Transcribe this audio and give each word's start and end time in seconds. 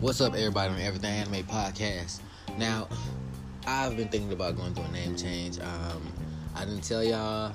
What's 0.00 0.22
up, 0.22 0.32
everybody 0.32 0.72
on 0.72 0.80
Everything 0.80 1.12
Anime 1.12 1.42
Podcast? 1.42 2.20
Now, 2.56 2.88
I've 3.66 3.94
been 3.94 4.08
thinking 4.08 4.32
about 4.32 4.56
going 4.56 4.72
through 4.72 4.84
a 4.84 4.92
name 4.92 5.14
change. 5.14 5.60
Um, 5.60 6.10
I 6.56 6.64
didn't 6.64 6.84
tell 6.84 7.04
y'all. 7.04 7.54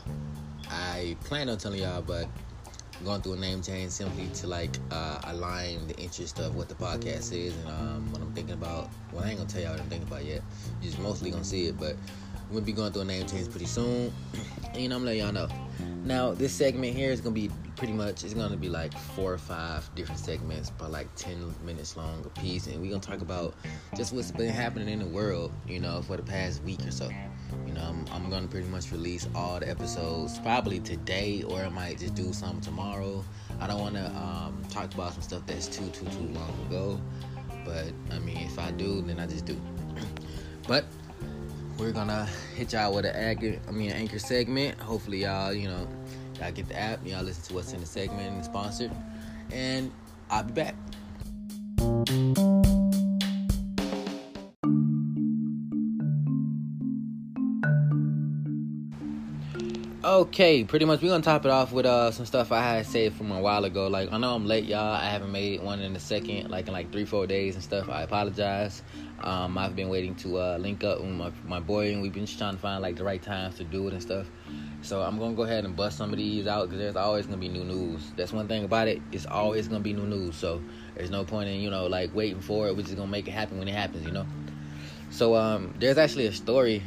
I 0.70 1.18
planned 1.24 1.50
on 1.50 1.58
telling 1.58 1.82
y'all, 1.82 2.04
but 2.04 2.28
going 3.04 3.24
through 3.24 3.34
a 3.34 3.38
name 3.38 3.64
change 3.64 3.90
simply 3.90 4.28
to 4.28 4.46
like 4.46 4.78
uh, 4.92 5.22
align 5.24 5.88
the 5.88 5.96
interest 5.98 6.38
of 6.38 6.56
what 6.56 6.70
the 6.70 6.76
podcast 6.76 7.34
is 7.34 7.56
and 7.56 7.68
um, 7.70 8.12
what 8.12 8.22
I'm 8.22 8.32
thinking 8.34 8.54
about. 8.54 8.90
Well, 9.12 9.24
I 9.24 9.30
ain't 9.30 9.40
gonna 9.40 9.50
tell 9.50 9.64
y'all 9.64 9.72
what 9.72 9.80
I'm 9.82 9.90
thinking 9.90 10.08
about 10.08 10.24
yet. 10.24 10.44
You're 10.82 10.92
just 10.92 11.00
mostly 11.00 11.32
gonna 11.32 11.44
see 11.44 11.66
it, 11.66 11.80
but 11.80 11.96
gonna 12.54 12.66
be 12.66 12.72
going 12.72 12.92
through 12.92 13.04
a 13.04 13.06
name 13.06 13.28
change 13.28 13.50
pretty 13.50 13.66
soon. 13.66 14.14
And, 14.76 14.94
I'm 14.94 15.04
letting 15.04 15.22
y'all 15.22 15.34
know. 15.34 15.48
Now, 16.06 16.34
this 16.34 16.54
segment 16.54 16.96
here 16.96 17.12
is 17.12 17.22
gonna 17.22 17.34
be 17.34 17.50
pretty 17.76 17.92
much. 17.92 18.24
It's 18.24 18.34
gonna 18.36 18.56
be 18.56 18.70
like 18.70 18.94
four 18.94 19.34
or 19.34 19.38
five 19.38 19.90
different 19.96 20.20
segments, 20.20 20.70
but 20.70 20.92
like 20.92 21.08
ten 21.16 21.54
minutes 21.66 21.98
long 21.98 22.24
a 22.24 22.40
piece, 22.40 22.68
and 22.68 22.80
we're 22.80 22.92
gonna 22.92 23.02
talk 23.02 23.22
about 23.22 23.56
just 23.96 24.14
what's 24.14 24.32
been 24.32 24.50
happening 24.50 24.88
in 24.88 25.00
the 25.00 25.08
world, 25.08 25.52
you 25.68 25.80
know, 25.80 26.02
for 26.04 26.18
the 26.18 26.24
past 26.24 26.64
week 26.64 26.86
or 26.86 26.92
so. 26.92 27.10
You 27.66 27.74
know, 27.74 27.82
I'm, 27.82 28.06
I'm 28.14 28.30
gonna 28.30 28.48
pretty 28.48 28.68
much 28.68 28.92
release 28.92 29.28
all 29.34 29.60
the 29.60 29.68
episodes 29.68 30.38
probably 30.40 30.80
today, 30.80 31.44
or 31.44 31.62
I 31.62 31.70
might 31.70 31.98
just 31.98 32.16
do 32.16 32.32
some 32.32 32.62
tomorrow. 32.62 33.24
I 33.60 33.68
don't 33.68 33.80
want 33.80 33.96
to 33.96 34.06
um, 34.12 34.62
talk 34.70 34.94
about 34.94 35.14
some 35.14 35.24
stuff 35.24 35.42
that's 35.48 35.68
too 35.68 35.90
too 35.90 36.06
too 36.06 36.28
long 36.34 36.54
ago, 36.68 37.02
but 37.66 37.92
I 38.12 38.20
mean, 38.20 38.38
if 38.38 38.60
I 38.60 38.72
do, 38.72 39.02
then 39.02 39.20
I 39.20 39.26
just 39.26 39.46
do. 39.46 39.60
but 40.68 40.86
we're 41.80 41.92
gonna 41.92 42.28
hit 42.56 42.74
y'all 42.74 42.94
with 42.94 43.06
an 43.06 43.16
anchor, 43.16 43.58
I 43.68 43.72
mean, 43.72 43.90
an 43.90 43.96
anchor 43.96 44.20
segment. 44.20 44.78
Hopefully, 44.80 45.22
y'all, 45.22 45.54
you 45.54 45.70
know, 45.70 45.88
y'all 46.40 46.52
get 46.52 46.68
the 46.68 46.78
app, 46.78 47.06
y'all 47.06 47.24
listen 47.24 47.44
to 47.44 47.54
what's 47.54 47.72
in 47.72 47.80
the 47.80 47.86
segment 47.86 48.34
and 48.34 48.44
sponsored, 48.44 48.92
and 49.52 49.92
I'll 50.30 50.44
be 50.44 50.54
back. 50.54 50.76
Okay, 60.20 60.66
pretty 60.66 60.84
much 60.84 61.02
we're 61.02 61.08
gonna 61.08 61.24
top 61.24 61.46
it 61.46 61.50
off 61.50 61.72
with 61.72 61.86
uh 61.86 62.12
some 62.12 62.26
stuff 62.26 62.52
I 62.52 62.62
had 62.62 62.86
said 62.86 63.14
from 63.14 63.32
a 63.32 63.40
while 63.40 63.64
ago. 63.64 63.88
Like 63.88 64.12
I 64.12 64.18
know 64.18 64.36
I'm 64.36 64.46
late, 64.46 64.66
y'all. 64.66 64.94
I 64.94 65.10
haven't 65.10 65.32
made 65.32 65.64
one 65.64 65.80
in 65.80 65.96
a 65.96 66.00
second, 66.02 66.50
like 66.50 66.68
in 66.68 66.74
like 66.74 66.92
three, 66.92 67.06
four 67.06 67.26
days 67.26 67.56
and 67.56 67.64
stuff. 67.64 67.88
I 67.88 68.02
apologize. 68.02 68.84
Um, 69.22 69.58
I've 69.58 69.78
been 69.78 69.88
waiting 69.88 70.16
to 70.16 70.38
uh, 70.38 70.58
link 70.58 70.84
up 70.84 71.00
with 71.00 71.10
my, 71.10 71.32
my 71.46 71.62
boy, 71.62 71.94
and 71.94 72.02
we've 72.02 72.12
been 72.12 72.26
trying 72.26 72.56
to 72.56 72.60
find 72.60 72.82
like 72.82 72.98
the 72.98 73.06
right 73.06 73.24
times 73.24 73.56
to 73.60 73.64
do 73.64 73.88
it 73.88 73.94
and 73.94 74.02
stuff. 74.02 74.28
So 74.82 75.02
I'm 75.02 75.18
gonna 75.20 75.36
go 75.36 75.44
ahead 75.44 75.64
and 75.64 75.74
bust 75.74 75.98
some 75.98 76.12
of 76.12 76.18
these 76.18 76.48
out 76.48 76.66
because 76.66 76.80
there's 76.80 76.98
always 76.98 77.26
gonna 77.26 77.38
be 77.38 77.48
new 77.48 77.64
news. 77.64 78.12
That's 78.18 78.34
one 78.34 78.50
thing 78.50 78.66
about 78.66 78.90
it. 78.90 79.02
It's 79.14 79.26
always 79.26 79.70
gonna 79.70 79.80
be 79.80 79.94
new 79.94 80.06
news. 80.06 80.36
So 80.36 80.62
there's 80.96 81.12
no 81.12 81.24
point 81.24 81.48
in 81.48 81.62
you 81.62 81.70
know 81.70 81.88
like 81.88 82.14
waiting 82.14 82.42
for 82.42 82.68
it. 82.68 82.76
We're 82.76 82.84
just 82.84 82.98
gonna 82.98 83.08
make 83.08 83.30
it 83.30 83.32
happen 83.32 83.58
when 83.58 83.70
it 83.70 83.74
happens. 83.74 84.06
You 84.06 84.12
know. 84.12 84.26
So 85.12 85.36
um, 85.36 85.74
there's 85.80 85.98
actually 85.98 86.26
a 86.26 86.34
story 86.34 86.84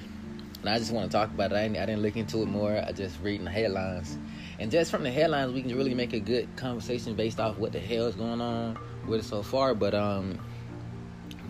and 0.62 0.70
I 0.70 0.78
just 0.78 0.92
want 0.92 1.10
to 1.10 1.16
talk 1.16 1.30
about 1.30 1.50
it. 1.50 1.56
I 1.56 1.62
didn't, 1.64 1.76
I 1.76 1.86
didn't 1.86 2.02
look 2.02 2.16
into 2.16 2.42
it 2.42 2.46
more. 2.46 2.76
I 2.76 2.92
just 2.92 3.20
reading 3.20 3.44
the 3.44 3.50
headlines, 3.50 4.16
and 4.60 4.70
just 4.70 4.92
from 4.92 5.02
the 5.02 5.10
headlines, 5.10 5.52
we 5.52 5.60
can 5.60 5.76
really 5.76 5.94
make 5.94 6.12
a 6.12 6.20
good 6.20 6.54
conversation 6.56 7.14
based 7.14 7.40
off 7.40 7.58
what 7.58 7.72
the 7.72 7.80
hell 7.80 8.06
is 8.06 8.14
going 8.14 8.40
on 8.40 8.78
with 9.06 9.20
it 9.20 9.24
so 9.24 9.42
far. 9.42 9.74
But 9.74 9.92
um, 9.92 10.38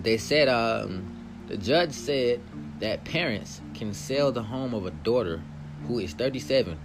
they 0.02 0.16
said 0.16 0.48
um, 0.48 1.44
the 1.46 1.58
judge 1.58 1.92
said 1.92 2.40
that 2.80 3.04
parents 3.04 3.60
can 3.74 3.92
sell 3.92 4.32
the 4.32 4.42
home 4.42 4.72
of 4.72 4.86
a 4.86 4.90
daughter 4.90 5.42
who 5.86 5.98
is 5.98 6.14
37 6.14 6.78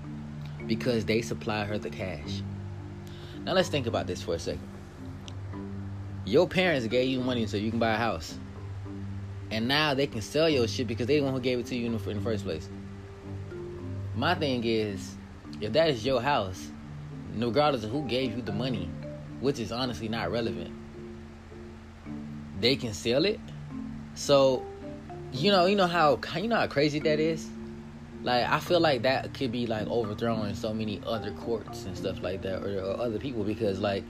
because 0.67 1.05
they 1.05 1.21
supply 1.21 1.63
her 1.63 1.77
the 1.77 1.89
cash. 1.89 2.41
Now 3.43 3.53
let's 3.53 3.69
think 3.69 3.87
about 3.87 4.05
this 4.05 4.21
for 4.21 4.35
a 4.35 4.39
second. 4.39 4.67
Your 6.25 6.45
parents 6.45 6.85
gave 6.87 7.07
you 7.07 7.21
money 7.21 7.47
so 7.47 7.55
you 7.55 7.69
can 7.69 7.79
buy 7.79 7.93
a 7.93 7.97
house 7.97 8.37
and 9.51 9.67
now 9.67 9.93
they 9.93 10.07
can 10.07 10.21
sell 10.21 10.49
your 10.49 10.67
shit 10.67 10.87
because 10.87 11.07
they 11.07 11.19
the 11.19 11.25
one 11.25 11.33
who 11.33 11.39
gave 11.39 11.59
it 11.59 11.65
to 11.67 11.75
you 11.75 11.85
in 11.85 11.97
the, 11.97 12.09
in 12.09 12.17
the 12.17 12.23
first 12.23 12.43
place. 12.43 12.69
My 14.13 14.35
thing 14.35 14.63
is, 14.65 15.15
if 15.61 15.73
that 15.73 15.89
is 15.89 16.05
your 16.05 16.21
house, 16.21 16.71
regardless 17.33 17.83
of 17.83 17.91
who 17.91 18.03
gave 18.07 18.35
you 18.35 18.41
the 18.41 18.51
money, 18.51 18.89
which 19.39 19.59
is 19.59 19.71
honestly 19.71 20.09
not 20.09 20.31
relevant, 20.31 20.73
they 22.59 22.75
can 22.75 22.93
sell 22.93 23.25
it. 23.25 23.39
So, 24.15 24.65
you 25.31 25.51
know, 25.51 25.65
you 25.65 25.75
know 25.75 25.87
how 25.87 26.19
you 26.35 26.47
know 26.47 26.57
how 26.57 26.67
crazy 26.67 26.99
that 26.99 27.19
is. 27.19 27.47
Like 28.23 28.45
I 28.45 28.59
feel 28.59 28.79
like 28.79 29.03
that 29.03 29.33
could 29.33 29.51
be 29.51 29.67
like 29.67 29.87
overthrown 29.87 30.49
in 30.49 30.55
so 30.55 30.73
many 30.73 30.99
other 31.05 31.31
courts 31.31 31.85
and 31.85 31.95
stuff 31.95 32.21
like 32.21 32.41
that, 32.41 32.63
or, 32.63 32.79
or 32.83 32.99
other 32.99 33.19
people 33.19 33.43
because 33.43 33.79
like 33.79 34.03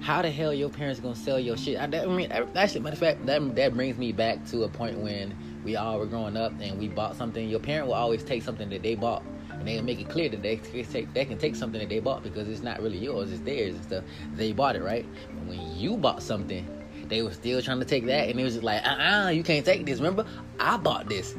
how 0.00 0.22
the 0.22 0.30
hell 0.30 0.54
your 0.54 0.70
parents 0.70 1.00
gonna 1.00 1.14
sell 1.14 1.38
your 1.38 1.56
shit? 1.56 1.78
I, 1.78 1.84
I 1.84 2.06
mean, 2.06 2.30
actually, 2.30 2.80
matter 2.80 2.94
of 2.94 2.98
fact, 2.98 3.26
that 3.26 3.56
that 3.56 3.74
brings 3.74 3.98
me 3.98 4.12
back 4.12 4.44
to 4.46 4.64
a 4.64 4.68
point 4.68 4.98
when 4.98 5.36
we 5.64 5.76
all 5.76 5.98
were 5.98 6.06
growing 6.06 6.36
up 6.36 6.52
and 6.60 6.78
we 6.78 6.88
bought 6.88 7.16
something. 7.16 7.48
Your 7.48 7.60
parent 7.60 7.88
will 7.88 7.94
always 7.94 8.22
take 8.22 8.42
something 8.42 8.68
that 8.70 8.82
they 8.82 8.94
bought, 8.94 9.22
and 9.50 9.66
they 9.66 9.80
make 9.80 10.00
it 10.00 10.08
clear 10.08 10.28
that 10.28 10.42
they 10.42 10.56
take 10.56 11.12
they 11.12 11.24
can 11.24 11.38
take 11.38 11.56
something 11.56 11.80
that 11.80 11.88
they 11.88 12.00
bought 12.00 12.22
because 12.22 12.48
it's 12.48 12.62
not 12.62 12.80
really 12.80 12.98
yours, 12.98 13.32
it's 13.32 13.40
theirs 13.42 13.74
and 13.74 13.84
stuff. 13.84 14.04
They 14.34 14.52
bought 14.52 14.76
it, 14.76 14.82
right? 14.82 15.06
But 15.34 15.44
when 15.46 15.76
you 15.76 15.96
bought 15.96 16.22
something, 16.22 16.66
they 17.08 17.22
were 17.22 17.32
still 17.32 17.60
trying 17.60 17.80
to 17.80 17.86
take 17.86 18.06
that, 18.06 18.28
and 18.28 18.38
it 18.38 18.44
was 18.44 18.54
just 18.54 18.64
like, 18.64 18.84
uh, 18.86 18.90
uh-uh, 18.90 19.24
uh 19.26 19.28
you 19.30 19.42
can't 19.42 19.64
take 19.64 19.84
this. 19.84 19.98
Remember, 19.98 20.26
I 20.60 20.76
bought 20.76 21.08
this. 21.08 21.34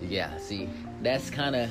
Yeah, 0.00 0.36
see, 0.38 0.68
that's 1.00 1.30
kind 1.30 1.56
of 1.56 1.70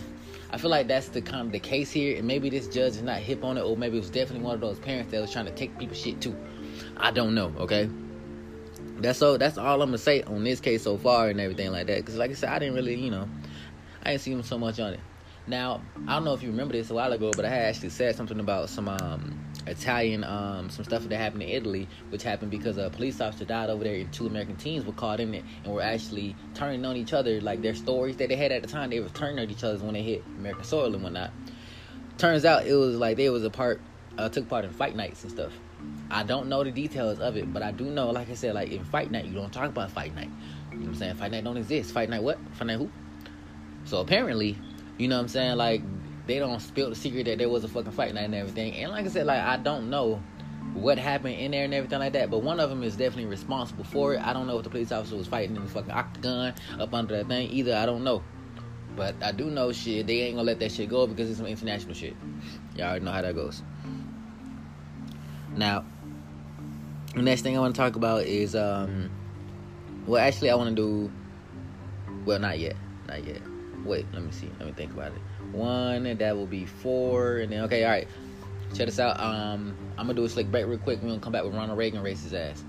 I 0.53 0.57
feel 0.57 0.69
like 0.69 0.88
that's 0.88 1.07
the 1.09 1.22
kind 1.22 1.45
of 1.47 1.51
the 1.51 1.59
case 1.59 1.91
here, 1.91 2.17
and 2.17 2.28
maybe 2.28 2.50
this 2.50 2.67
judge 2.67 2.94
is 2.94 3.01
not 3.01 3.19
hip 3.19 3.44
on 3.44 3.57
it, 3.57 3.62
or 3.62 3.78
maybe 3.78 3.97
it 3.97 4.01
was 4.01 4.09
definitely 4.09 4.44
one 4.44 4.56
of 4.56 4.62
those 4.62 4.79
parents 4.79 5.12
that 5.12 5.22
was 5.22 5.31
trying 5.31 5.45
to 5.45 5.51
take 5.51 5.78
people 5.78 5.95
shit 5.95 6.19
too. 6.19 6.35
I 6.97 7.12
don't 7.12 7.34
know. 7.34 7.53
Okay, 7.57 7.89
that's 9.00 9.22
all. 9.22 9.38
That's 9.38 9.57
all 9.57 9.81
I'm 9.81 9.90
gonna 9.90 9.97
say 9.97 10.23
on 10.23 10.44
this 10.44 10.59
case 10.59 10.84
so 10.84 10.97
far 10.97 11.29
and 11.29 11.40
everything 11.40 11.72
like 11.72 11.88
that. 11.88 11.97
Because 11.97 12.17
like 12.17 12.31
I 12.31 12.34
said, 12.34 12.50
I 12.50 12.59
didn't 12.59 12.75
really, 12.75 12.95
you 12.95 13.11
know, 13.11 13.29
I 14.03 14.11
didn't 14.11 14.22
see 14.22 14.31
him 14.31 14.44
so 14.44 14.57
much 14.57 14.79
on 14.79 14.94
it. 14.94 15.00
Now 15.47 15.81
I 16.07 16.16
don't 16.16 16.25
know 16.25 16.34
if 16.34 16.44
you 16.44 16.50
remember 16.50 16.73
this 16.73 16.90
a 16.90 16.94
while 16.94 17.13
ago, 17.13 17.31
but 17.35 17.45
I 17.45 17.50
actually 17.50 17.90
said 17.90 18.16
something 18.16 18.40
about 18.40 18.69
some 18.69 18.90
um 18.90 19.40
Italian, 19.67 20.23
um, 20.23 20.69
some 20.69 20.83
stuff 20.85 21.03
that 21.03 21.17
happened 21.17 21.44
in 21.44 21.49
Italy, 21.49 21.88
which 22.09 22.23
happened 22.23 22.51
because 22.51 22.77
a 22.77 22.89
police 22.89 23.22
officer 23.22 23.45
died 23.45 23.69
over 23.69 23.83
there, 23.83 23.95
and 23.95 24.11
two 24.11 24.25
American 24.27 24.55
teens 24.55 24.85
were 24.85 24.94
caught 24.94 25.19
in 25.19 25.33
it 25.35 25.44
and 25.63 25.73
were 25.73 25.81
actually 25.81 26.35
turning 26.53 26.83
on 26.85 26.95
each 26.95 27.13
other. 27.13 27.39
Like 27.41 27.61
their 27.61 27.75
stories 27.75 28.17
that 28.17 28.29
they 28.29 28.35
had 28.35 28.51
at 28.51 28.61
the 28.63 28.67
time, 28.67 28.89
they 28.89 28.99
were 28.99 29.09
turning 29.09 29.39
on 29.39 29.49
each 29.49 29.63
other 29.63 29.77
when 29.79 29.94
they 29.94 30.01
hit 30.01 30.23
American 30.39 30.63
soil 30.63 30.94
and 30.94 31.03
whatnot. 31.03 31.31
Turns 32.17 32.45
out 32.45 32.66
it 32.66 32.75
was 32.75 32.95
like 32.97 33.17
they 33.17 33.29
was 33.29 33.44
a 33.44 33.49
part, 33.49 33.81
uh, 34.17 34.29
took 34.29 34.49
part 34.49 34.66
in 34.66 34.72
fight 34.72 34.95
nights 34.95 35.23
and 35.23 35.31
stuff. 35.31 35.51
I 36.09 36.23
don't 36.23 36.47
know 36.47 36.63
the 36.63 36.72
details 36.72 37.19
of 37.19 37.38
it, 37.38 37.53
but 37.53 37.63
I 37.63 37.72
do 37.72 37.85
know, 37.85 38.09
like 38.09 38.29
I 38.29 38.33
said, 38.33 38.53
like 38.53 38.72
in 38.72 38.83
fight 38.83 39.11
night, 39.11 39.25
you 39.25 39.33
don't 39.33 39.51
talk 39.51 39.69
about 39.69 39.91
fight 39.91 40.13
night. 40.13 40.29
You 40.72 40.78
know 40.78 40.85
what 40.85 40.89
I'm 40.89 40.95
saying? 40.95 41.16
Fight 41.16 41.31
night 41.31 41.43
don't 41.43 41.57
exist. 41.57 41.93
Fight 41.93 42.09
night 42.09 42.23
what? 42.23 42.38
Fight 42.53 42.67
night 42.67 42.78
who? 42.78 42.89
So 43.85 43.99
apparently, 43.99 44.57
you 44.97 45.07
know 45.07 45.16
what 45.17 45.23
I'm 45.23 45.28
saying? 45.29 45.57
Like 45.57 45.81
they 46.27 46.39
don't 46.39 46.59
spill 46.59 46.89
the 46.89 46.95
secret 46.95 47.25
that 47.25 47.37
there 47.37 47.49
was 47.49 47.63
a 47.63 47.67
fucking 47.67 47.91
fight 47.91 48.13
night 48.13 48.25
and 48.25 48.35
everything. 48.35 48.73
And 48.75 48.91
like 48.91 49.05
I 49.05 49.09
said, 49.09 49.25
like 49.25 49.41
I 49.41 49.57
don't 49.57 49.89
know 49.89 50.21
what 50.73 50.97
happened 50.97 51.35
in 51.35 51.51
there 51.51 51.65
and 51.65 51.73
everything 51.73 51.99
like 51.99 52.13
that. 52.13 52.29
But 52.29 52.39
one 52.39 52.59
of 52.59 52.69
them 52.69 52.83
is 52.83 52.95
definitely 52.95 53.25
responsible 53.25 53.83
for 53.83 54.13
it. 54.13 54.21
I 54.21 54.33
don't 54.33 54.47
know 54.47 54.57
if 54.57 54.63
the 54.63 54.69
police 54.69 54.91
officer 54.91 55.15
was 55.15 55.27
fighting 55.27 55.55
in 55.55 55.63
the 55.63 55.69
fucking 55.69 55.91
octagon 55.91 56.53
up 56.79 56.93
under 56.93 57.17
that 57.17 57.27
thing 57.27 57.49
either. 57.49 57.75
I 57.75 57.85
don't 57.85 58.03
know. 58.03 58.23
But 58.95 59.15
I 59.23 59.31
do 59.31 59.45
know 59.45 59.71
shit. 59.71 60.07
They 60.07 60.21
ain't 60.21 60.35
gonna 60.35 60.45
let 60.45 60.59
that 60.59 60.71
shit 60.71 60.89
go 60.89 61.07
because 61.07 61.29
it's 61.29 61.39
some 61.39 61.47
international 61.47 61.93
shit. 61.93 62.15
Y'all 62.75 62.87
already 62.87 63.05
know 63.05 63.11
how 63.11 63.21
that 63.21 63.35
goes. 63.35 63.63
Now, 65.55 65.85
the 67.15 67.21
next 67.21 67.41
thing 67.41 67.57
I 67.57 67.59
want 67.59 67.75
to 67.75 67.81
talk 67.81 67.95
about 67.95 68.23
is 68.23 68.55
um. 68.55 69.09
Well, 70.05 70.21
actually, 70.21 70.49
I 70.49 70.55
want 70.55 70.69
to 70.69 70.75
do. 70.75 71.11
Well, 72.25 72.39
not 72.39 72.59
yet. 72.59 72.75
Not 73.07 73.25
yet. 73.25 73.41
Wait, 73.85 74.05
let 74.13 74.23
me 74.23 74.31
see. 74.31 74.49
Let 74.59 74.67
me 74.67 74.73
think 74.73 74.93
about 74.93 75.13
it 75.13 75.21
one, 75.53 76.06
and 76.06 76.19
that 76.19 76.35
will 76.35 76.47
be 76.47 76.66
four, 76.66 77.38
and 77.38 77.51
then 77.51 77.63
okay, 77.66 77.84
all 77.84 77.91
right. 77.91 78.07
Check 78.73 78.85
this 78.85 78.99
out. 78.99 79.20
Um, 79.20 79.75
I'm 79.97 80.05
gonna 80.08 80.14
do 80.14 80.23
a 80.23 80.29
slick 80.29 80.49
break 80.49 80.66
real 80.66 80.78
quick. 80.78 81.02
We're 81.02 81.09
gonna 81.09 81.20
come 81.20 81.34
back 81.34 81.43
with 81.43 81.53
Ronald 81.53 81.78
Reagan 81.78 82.02
race 82.02 82.23
his 82.23 82.34
ass. 82.34 82.64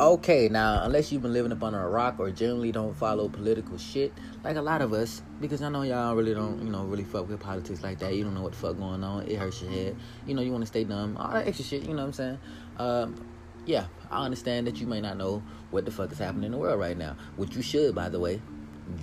Okay, 0.00 0.48
now 0.48 0.82
unless 0.82 1.12
you've 1.12 1.22
been 1.22 1.32
living 1.32 1.52
up 1.52 1.62
under 1.62 1.80
a 1.80 1.88
rock 1.88 2.16
or 2.18 2.28
generally 2.32 2.72
don't 2.72 2.94
follow 2.96 3.28
political 3.28 3.78
shit, 3.78 4.12
like 4.42 4.56
a 4.56 4.60
lot 4.60 4.82
of 4.82 4.92
us, 4.92 5.22
because 5.40 5.62
I 5.62 5.68
know 5.68 5.82
y'all 5.82 6.16
really 6.16 6.34
don't, 6.34 6.60
you 6.64 6.70
know, 6.70 6.84
really 6.84 7.04
fuck 7.04 7.28
with 7.28 7.38
politics 7.38 7.84
like 7.84 8.00
that. 8.00 8.14
You 8.14 8.24
don't 8.24 8.34
know 8.34 8.42
what 8.42 8.52
the 8.52 8.58
fuck 8.58 8.76
going 8.76 9.04
on. 9.04 9.28
It 9.28 9.36
hurts 9.36 9.62
your 9.62 9.70
head. 9.70 9.96
You 10.26 10.34
know, 10.34 10.42
you 10.42 10.50
want 10.50 10.62
to 10.62 10.66
stay 10.66 10.82
dumb. 10.82 11.16
All 11.16 11.32
that 11.32 11.46
extra 11.46 11.64
shit. 11.64 11.82
You 11.82 11.94
know 11.94 12.02
what 12.02 12.06
I'm 12.06 12.12
saying? 12.12 12.38
Um, 12.78 13.24
yeah, 13.66 13.86
I 14.10 14.24
understand 14.24 14.66
that 14.66 14.76
you 14.76 14.86
may 14.86 15.00
not 15.00 15.16
know 15.16 15.42
what 15.70 15.84
the 15.84 15.90
fuck 15.90 16.12
is 16.12 16.18
happening 16.18 16.44
in 16.44 16.52
the 16.52 16.58
world 16.58 16.78
right 16.78 16.96
now. 16.96 17.16
Which 17.36 17.56
you 17.56 17.62
should, 17.62 17.94
by 17.94 18.08
the 18.08 18.20
way. 18.20 18.40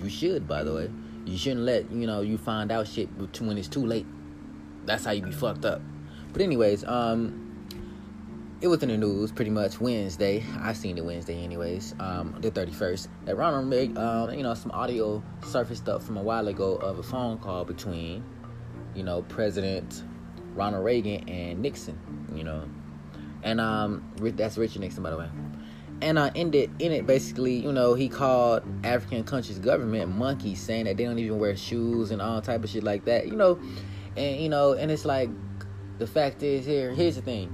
You 0.02 0.08
should, 0.08 0.46
by 0.46 0.62
the 0.62 0.74
way. 0.74 0.90
You 1.24 1.36
shouldn't 1.36 1.62
let, 1.62 1.90
you 1.90 2.06
know, 2.06 2.20
you 2.20 2.38
find 2.38 2.72
out 2.72 2.88
shit 2.88 3.08
when 3.40 3.58
it's 3.58 3.68
too 3.68 3.86
late. 3.86 4.06
That's 4.84 5.04
how 5.04 5.12
you 5.12 5.22
be 5.22 5.30
fucked 5.30 5.64
up. 5.64 5.80
But 6.32 6.42
anyways, 6.42 6.84
um 6.84 7.42
it 8.62 8.68
was 8.68 8.80
in 8.84 8.90
the 8.90 8.96
news 8.96 9.32
pretty 9.32 9.50
much 9.50 9.80
Wednesday. 9.80 10.44
I 10.60 10.72
seen 10.72 10.96
it 10.96 11.04
Wednesday, 11.04 11.42
anyways, 11.42 11.96
um, 11.98 12.36
the 12.40 12.48
31st. 12.48 13.08
That 13.24 13.36
Ronald 13.36 13.66
made, 13.66 13.98
um, 13.98 14.32
you 14.32 14.44
know, 14.44 14.54
some 14.54 14.70
audio 14.70 15.20
surfaced 15.44 15.88
up 15.88 16.00
from 16.00 16.16
a 16.16 16.22
while 16.22 16.46
ago 16.46 16.76
of 16.76 17.00
a 17.00 17.02
phone 17.02 17.38
call 17.38 17.64
between, 17.64 18.22
you 18.94 19.02
know, 19.02 19.22
President 19.22 20.04
Ronald 20.54 20.84
Reagan 20.84 21.28
and 21.28 21.60
Nixon, 21.60 21.98
you 22.36 22.44
know, 22.44 22.68
and 23.42 23.60
um, 23.60 24.04
that's 24.18 24.56
Richard 24.56 24.80
Nixon, 24.80 25.02
by 25.02 25.10
the 25.10 25.18
way. 25.18 25.28
And 26.00 26.18
uh, 26.18 26.30
it, 26.34 26.70
in 26.78 26.92
it, 26.92 27.06
basically, 27.06 27.54
you 27.54 27.72
know, 27.72 27.94
he 27.94 28.08
called 28.08 28.64
African 28.84 29.22
countries' 29.22 29.58
government 29.58 30.10
monkeys, 30.10 30.60
saying 30.60 30.86
that 30.86 30.96
they 30.96 31.04
don't 31.04 31.18
even 31.18 31.38
wear 31.38 31.56
shoes 31.56 32.10
and 32.10 32.20
all 32.20 32.42
type 32.42 32.64
of 32.64 32.70
shit 32.70 32.82
like 32.82 33.04
that, 33.04 33.28
you 33.28 33.36
know, 33.36 33.60
and 34.16 34.40
you 34.40 34.48
know, 34.48 34.72
and 34.72 34.90
it's 34.90 35.04
like, 35.04 35.30
the 35.98 36.06
fact 36.06 36.42
is 36.42 36.66
here. 36.66 36.92
Here's 36.92 37.16
the 37.16 37.22
thing: 37.22 37.52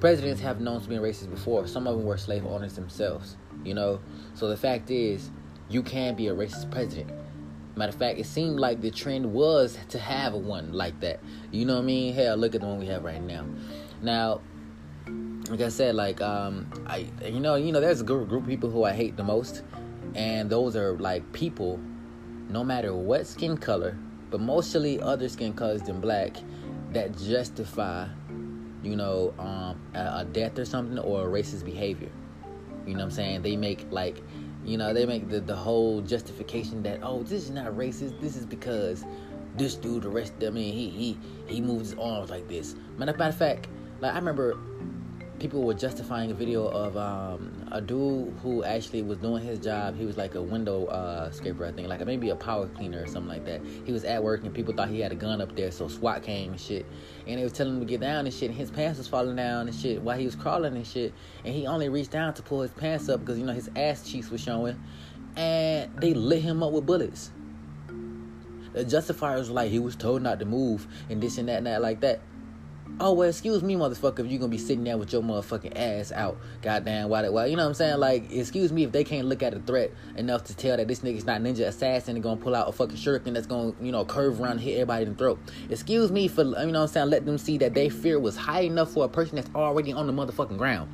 presidents 0.00 0.40
have 0.40 0.60
known 0.60 0.80
to 0.80 0.88
be 0.88 0.96
racist 0.96 1.30
before. 1.30 1.66
Some 1.66 1.86
of 1.86 1.96
them 1.96 2.06
were 2.06 2.16
slave 2.16 2.46
owners 2.46 2.74
themselves, 2.74 3.36
you 3.64 3.74
know. 3.74 4.00
So 4.34 4.48
the 4.48 4.56
fact 4.56 4.90
is, 4.90 5.30
you 5.68 5.82
can 5.82 6.14
be 6.14 6.28
a 6.28 6.34
racist 6.34 6.70
president. 6.70 7.10
Matter 7.76 7.90
of 7.90 7.98
fact, 7.98 8.18
it 8.18 8.26
seemed 8.26 8.58
like 8.58 8.80
the 8.80 8.90
trend 8.90 9.32
was 9.32 9.78
to 9.90 9.98
have 9.98 10.32
one 10.34 10.72
like 10.72 10.98
that. 11.00 11.20
You 11.52 11.64
know 11.64 11.74
what 11.74 11.82
I 11.82 11.84
mean? 11.84 12.14
Hell, 12.14 12.36
look 12.36 12.54
at 12.54 12.62
the 12.62 12.66
one 12.66 12.78
we 12.78 12.86
have 12.86 13.04
right 13.04 13.22
now. 13.22 13.44
Now, 14.02 14.40
like 15.50 15.60
I 15.60 15.68
said, 15.68 15.94
like 15.94 16.20
um, 16.20 16.70
I, 16.86 17.06
you 17.24 17.40
know, 17.40 17.54
you 17.54 17.72
know, 17.72 17.80
there's 17.80 18.00
a 18.00 18.04
group, 18.04 18.28
group 18.28 18.42
of 18.42 18.48
people 18.48 18.70
who 18.70 18.84
I 18.84 18.92
hate 18.92 19.16
the 19.16 19.24
most, 19.24 19.62
and 20.14 20.50
those 20.50 20.76
are 20.76 20.96
like 20.98 21.32
people, 21.32 21.80
no 22.48 22.62
matter 22.62 22.94
what 22.94 23.26
skin 23.26 23.56
color, 23.56 23.96
but 24.30 24.40
mostly 24.40 25.00
other 25.00 25.28
skin 25.28 25.54
colors 25.54 25.82
than 25.82 26.00
black, 26.00 26.36
that 26.92 27.16
justify, 27.16 28.06
you 28.82 28.96
know, 28.96 29.34
um, 29.38 29.80
a, 29.94 30.20
a 30.20 30.24
death 30.24 30.58
or 30.58 30.64
something 30.64 30.98
or 30.98 31.26
a 31.26 31.30
racist 31.30 31.64
behavior. 31.64 32.10
You 32.86 32.94
know 32.94 33.00
what 33.00 33.04
I'm 33.04 33.10
saying? 33.10 33.42
They 33.42 33.56
make 33.56 33.86
like, 33.90 34.22
you 34.64 34.76
know, 34.76 34.92
they 34.92 35.06
make 35.06 35.28
the, 35.28 35.40
the 35.40 35.56
whole 35.56 36.00
justification 36.00 36.82
that 36.82 37.00
oh, 37.02 37.22
this 37.22 37.44
is 37.44 37.50
not 37.50 37.66
racist. 37.72 38.20
This 38.20 38.36
is 38.36 38.46
because 38.46 39.04
this 39.56 39.74
dude 39.74 40.04
arrested. 40.04 40.46
I 40.46 40.50
mean, 40.50 40.72
he 40.72 40.88
he 40.90 41.18
he 41.46 41.60
moves 41.60 41.90
his 41.90 41.98
arms 41.98 42.30
like 42.30 42.48
this. 42.48 42.76
Matter 42.96 43.12
of 43.12 43.36
fact, 43.36 43.68
like 44.00 44.12
I 44.12 44.16
remember 44.16 44.58
people 45.38 45.62
were 45.62 45.74
justifying 45.74 46.30
a 46.30 46.34
video 46.34 46.66
of 46.66 46.96
um, 46.96 47.68
a 47.70 47.80
dude 47.80 48.34
who 48.42 48.64
actually 48.64 49.02
was 49.02 49.18
doing 49.18 49.42
his 49.42 49.58
job. 49.58 49.96
He 49.96 50.04
was 50.04 50.16
like 50.16 50.34
a 50.34 50.42
window 50.42 50.86
uh, 50.86 51.30
scraper, 51.30 51.64
I 51.64 51.72
think, 51.72 51.88
like 51.88 52.04
maybe 52.04 52.30
a 52.30 52.36
power 52.36 52.66
cleaner 52.66 53.02
or 53.02 53.06
something 53.06 53.28
like 53.28 53.44
that. 53.44 53.60
He 53.84 53.92
was 53.92 54.04
at 54.04 54.22
work 54.22 54.44
and 54.44 54.52
people 54.52 54.74
thought 54.74 54.88
he 54.88 55.00
had 55.00 55.12
a 55.12 55.16
gun 55.16 55.40
up 55.40 55.54
there, 55.54 55.70
so 55.70 55.88
SWAT 55.88 56.22
came 56.22 56.50
and 56.52 56.60
shit. 56.60 56.86
And 57.26 57.38
they 57.38 57.44
was 57.44 57.52
telling 57.52 57.74
him 57.74 57.80
to 57.80 57.86
get 57.86 58.00
down 58.00 58.26
and 58.26 58.34
shit. 58.34 58.50
And 58.50 58.58
his 58.58 58.70
pants 58.70 58.98
was 58.98 59.06
falling 59.06 59.36
down 59.36 59.68
and 59.68 59.76
shit 59.76 60.02
while 60.02 60.18
he 60.18 60.24
was 60.24 60.34
crawling 60.34 60.76
and 60.76 60.86
shit. 60.86 61.14
And 61.44 61.54
he 61.54 61.66
only 61.66 61.88
reached 61.88 62.10
down 62.10 62.34
to 62.34 62.42
pull 62.42 62.62
his 62.62 62.72
pants 62.72 63.08
up 63.08 63.20
because 63.20 63.38
you 63.38 63.46
know 63.46 63.52
his 63.52 63.70
ass 63.76 64.08
cheeks 64.08 64.30
was 64.30 64.40
showing. 64.40 64.80
And 65.36 65.94
they 66.00 66.14
lit 66.14 66.42
him 66.42 66.62
up 66.62 66.72
with 66.72 66.86
bullets. 66.86 67.30
The 68.72 68.84
justifiers 68.84 69.40
was 69.40 69.50
like 69.50 69.70
he 69.70 69.78
was 69.78 69.96
told 69.96 70.22
not 70.22 70.40
to 70.40 70.44
move 70.44 70.86
and 71.08 71.20
this 71.22 71.38
and 71.38 71.48
that 71.48 71.58
and 71.58 71.66
that 71.66 71.80
like 71.80 72.00
that. 72.00 72.20
Oh 73.00 73.12
well, 73.12 73.28
excuse 73.28 73.62
me, 73.62 73.76
motherfucker, 73.76 74.20
if 74.20 74.26
you 74.30 74.38
gonna 74.38 74.50
be 74.50 74.58
sitting 74.58 74.82
there 74.82 74.98
with 74.98 75.12
your 75.12 75.22
motherfucking 75.22 75.72
ass 75.76 76.10
out, 76.10 76.36
goddamn, 76.62 77.08
why? 77.08 77.28
Why? 77.28 77.46
You 77.46 77.54
know 77.56 77.62
what 77.62 77.68
I'm 77.68 77.74
saying? 77.74 77.98
Like, 77.98 78.32
excuse 78.32 78.72
me 78.72 78.82
if 78.82 78.90
they 78.90 79.04
can't 79.04 79.28
look 79.28 79.40
at 79.40 79.54
a 79.54 79.60
threat 79.60 79.92
enough 80.16 80.42
to 80.44 80.56
tell 80.56 80.76
that 80.76 80.88
this 80.88 80.98
nigga's 81.00 81.24
not 81.24 81.40
ninja 81.40 81.68
assassin 81.68 82.16
and 82.16 82.22
gonna 82.24 82.40
pull 82.40 82.56
out 82.56 82.68
a 82.68 82.72
fucking 82.72 82.96
shuriken 82.96 83.34
that's 83.34 83.46
gonna, 83.46 83.72
you 83.80 83.92
know, 83.92 84.04
curve 84.04 84.40
around 84.40 84.52
and 84.52 84.60
hit 84.62 84.74
everybody 84.74 85.04
in 85.04 85.12
the 85.12 85.16
throat. 85.16 85.38
Excuse 85.70 86.10
me 86.10 86.26
for, 86.26 86.42
you 86.42 86.50
know 86.50 86.60
what 86.60 86.76
I'm 86.76 86.88
saying? 86.88 87.10
Let 87.10 87.24
them 87.24 87.38
see 87.38 87.56
that 87.58 87.72
their 87.72 87.88
fear 87.88 88.18
was 88.18 88.36
high 88.36 88.62
enough 88.62 88.90
for 88.90 89.04
a 89.04 89.08
person 89.08 89.36
that's 89.36 89.50
already 89.54 89.92
on 89.92 90.08
the 90.08 90.12
motherfucking 90.12 90.58
ground. 90.58 90.90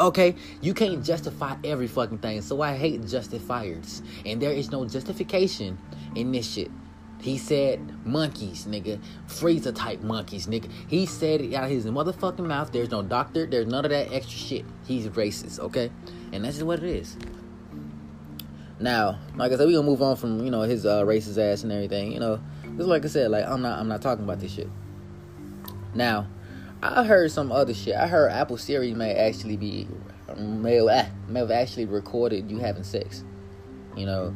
Okay, 0.00 0.34
you 0.60 0.74
can't 0.74 1.02
justify 1.04 1.56
every 1.64 1.86
fucking 1.86 2.18
thing, 2.18 2.42
so 2.42 2.60
I 2.60 2.76
hate 2.76 3.06
justifiers, 3.06 4.02
and 4.26 4.42
there 4.42 4.52
is 4.52 4.70
no 4.70 4.84
justification 4.84 5.78
in 6.16 6.32
this 6.32 6.52
shit. 6.52 6.70
He 7.20 7.38
said 7.38 8.06
monkeys, 8.06 8.66
nigga. 8.66 9.00
Freezer 9.26 9.72
type 9.72 10.00
monkeys, 10.02 10.46
nigga. 10.46 10.70
He 10.86 11.06
said 11.06 11.40
it 11.40 11.54
out 11.54 11.64
of 11.64 11.70
his 11.70 11.86
motherfucking 11.86 12.46
mouth. 12.46 12.72
There's 12.72 12.90
no 12.90 13.02
doctor. 13.02 13.46
There's 13.46 13.66
none 13.66 13.84
of 13.84 13.90
that 13.90 14.12
extra 14.12 14.38
shit. 14.38 14.64
He's 14.86 15.08
racist, 15.08 15.58
okay? 15.58 15.90
And 16.32 16.44
that's 16.44 16.56
just 16.56 16.66
what 16.66 16.82
it 16.82 16.88
is. 16.88 17.16
Now, 18.78 19.18
like 19.36 19.52
I 19.52 19.56
said, 19.56 19.66
we 19.66 19.72
gonna 19.72 19.86
move 19.86 20.02
on 20.02 20.16
from 20.16 20.44
you 20.44 20.50
know 20.50 20.62
his 20.62 20.84
uh, 20.84 21.02
racist 21.02 21.38
ass 21.38 21.62
and 21.62 21.72
everything. 21.72 22.12
You 22.12 22.20
know, 22.20 22.40
just 22.76 22.88
like 22.88 23.04
I 23.04 23.08
said, 23.08 23.30
like 23.30 23.46
I'm 23.46 23.62
not 23.62 23.78
I'm 23.78 23.88
not 23.88 24.02
talking 24.02 24.24
about 24.24 24.40
this 24.40 24.52
shit. 24.52 24.68
Now, 25.94 26.26
I 26.82 27.04
heard 27.04 27.30
some 27.30 27.50
other 27.50 27.72
shit. 27.72 27.96
I 27.96 28.06
heard 28.06 28.30
Apple 28.30 28.58
Siri 28.58 28.92
may 28.92 29.14
actually 29.14 29.56
be 29.56 29.88
may 30.36 30.80
may 31.28 31.40
have 31.40 31.50
actually 31.50 31.86
recorded 31.86 32.50
you 32.50 32.58
having 32.58 32.84
sex. 32.84 33.24
You 33.96 34.04
know, 34.04 34.34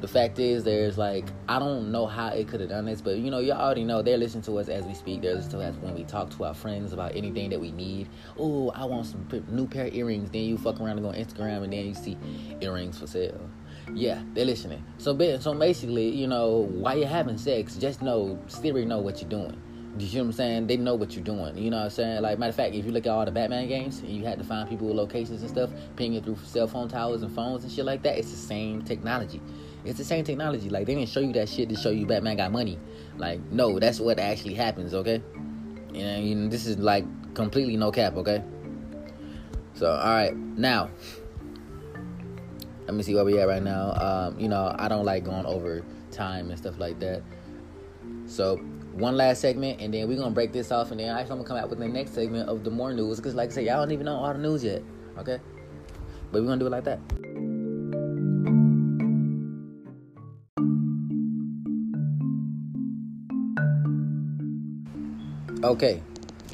the 0.00 0.08
fact 0.08 0.38
is 0.38 0.64
there's 0.64 0.96
like 0.96 1.24
i 1.48 1.58
don't 1.58 1.90
know 1.90 2.06
how 2.06 2.28
it 2.28 2.46
could 2.46 2.60
have 2.60 2.68
done 2.68 2.84
this 2.84 3.00
but 3.00 3.16
you 3.16 3.30
know 3.30 3.38
you 3.38 3.52
already 3.52 3.84
know 3.84 4.02
they're 4.02 4.18
listening 4.18 4.42
to 4.42 4.56
us 4.58 4.68
as 4.68 4.84
we 4.84 4.94
speak 4.94 5.22
they're 5.22 5.34
listening 5.34 5.60
to 5.60 5.66
us 5.66 5.74
when 5.76 5.94
we 5.94 6.04
talk 6.04 6.30
to 6.30 6.44
our 6.44 6.54
friends 6.54 6.92
about 6.92 7.14
anything 7.16 7.50
that 7.50 7.60
we 7.60 7.72
need 7.72 8.08
oh 8.38 8.70
i 8.70 8.84
want 8.84 9.06
some 9.06 9.26
new 9.48 9.66
pair 9.66 9.86
of 9.86 9.94
earrings 9.94 10.30
then 10.30 10.42
you 10.42 10.56
fuck 10.56 10.80
around 10.80 10.98
and 10.98 11.02
go 11.02 11.08
on 11.08 11.14
instagram 11.14 11.64
and 11.64 11.72
then 11.72 11.86
you 11.86 11.94
see 11.94 12.16
earrings 12.60 12.98
for 12.98 13.06
sale 13.06 13.50
yeah 13.94 14.22
they're 14.34 14.44
listening 14.44 14.84
so 14.98 15.16
so 15.38 15.54
basically 15.54 16.08
you 16.08 16.26
know 16.26 16.68
while 16.70 16.96
you're 16.96 17.08
having 17.08 17.38
sex 17.38 17.76
just 17.76 18.02
know 18.02 18.38
Siri 18.46 18.84
know 18.84 18.98
what 18.98 19.20
you're 19.20 19.30
doing 19.30 19.60
you 19.98 20.06
see 20.06 20.18
what 20.18 20.24
I'm 20.26 20.32
saying? 20.32 20.66
They 20.66 20.76
know 20.76 20.94
what 20.94 21.14
you're 21.14 21.24
doing. 21.24 21.56
You 21.56 21.70
know 21.70 21.78
what 21.78 21.84
I'm 21.84 21.90
saying? 21.90 22.22
Like, 22.22 22.38
matter 22.38 22.50
of 22.50 22.56
fact, 22.56 22.74
if 22.74 22.84
you 22.84 22.92
look 22.92 23.06
at 23.06 23.10
all 23.10 23.24
the 23.24 23.32
Batman 23.32 23.66
games 23.68 23.98
and 24.00 24.08
you 24.08 24.24
had 24.24 24.38
to 24.38 24.44
find 24.44 24.68
people 24.68 24.86
with 24.86 24.96
locations 24.96 25.42
and 25.42 25.50
stuff, 25.50 25.70
pinging 25.96 26.22
through 26.22 26.38
cell 26.44 26.68
phone 26.68 26.88
towers 26.88 27.22
and 27.22 27.34
phones 27.34 27.64
and 27.64 27.72
shit 27.72 27.84
like 27.84 28.02
that, 28.02 28.16
it's 28.16 28.30
the 28.30 28.36
same 28.36 28.82
technology. 28.82 29.40
It's 29.84 29.98
the 29.98 30.04
same 30.04 30.24
technology. 30.24 30.68
Like 30.68 30.86
they 30.86 30.94
didn't 30.94 31.08
show 31.08 31.20
you 31.20 31.32
that 31.34 31.48
shit 31.48 31.68
to 31.68 31.76
show 31.76 31.90
you 31.90 32.06
Batman 32.06 32.36
got 32.36 32.52
money. 32.52 32.78
Like 33.16 33.40
no, 33.50 33.78
that's 33.78 34.00
what 34.00 34.18
actually 34.18 34.54
happens. 34.54 34.94
Okay, 34.94 35.22
and 35.94 36.28
you 36.28 36.34
know, 36.34 36.48
this 36.48 36.66
is 36.66 36.78
like 36.78 37.04
completely 37.34 37.76
no 37.76 37.90
cap. 37.90 38.16
Okay. 38.16 38.42
So 39.74 39.90
all 39.90 40.06
right, 40.06 40.36
now 40.36 40.90
let 42.88 42.94
me 42.94 43.02
see 43.02 43.14
where 43.14 43.24
we 43.24 43.38
at 43.38 43.46
right 43.46 43.62
now. 43.62 43.92
Um, 43.92 44.40
you 44.40 44.48
know, 44.48 44.74
I 44.78 44.88
don't 44.88 45.04
like 45.04 45.22
going 45.22 45.44
over 45.44 45.84
time 46.10 46.48
and 46.48 46.58
stuff 46.58 46.78
like 46.78 46.98
that. 47.00 47.22
So 48.26 48.56
one 48.94 49.16
last 49.16 49.40
segment, 49.42 49.80
and 49.80 49.92
then 49.92 50.08
we're 50.08 50.16
gonna 50.16 50.30
break 50.30 50.52
this 50.52 50.72
off, 50.72 50.90
and 50.90 50.98
then 50.98 51.14
I'm 51.14 51.28
gonna 51.28 51.44
come 51.44 51.58
out 51.58 51.68
with 51.68 51.78
the 51.78 51.86
next 51.86 52.14
segment 52.14 52.48
of 52.48 52.64
the 52.64 52.70
more 52.70 52.92
news. 52.94 53.18
Because 53.18 53.34
like 53.34 53.50
I 53.50 53.52
said, 53.52 53.64
y'all 53.66 53.76
don't 53.76 53.92
even 53.92 54.06
know 54.06 54.16
all 54.16 54.32
the 54.32 54.38
news 54.38 54.64
yet. 54.64 54.82
Okay, 55.18 55.38
but 56.32 56.40
we're 56.40 56.48
gonna 56.48 56.58
do 56.58 56.66
it 56.66 56.70
like 56.70 56.84
that. 56.84 56.98
Okay, 65.68 66.02